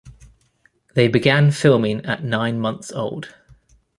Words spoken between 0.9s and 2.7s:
They began filming at nine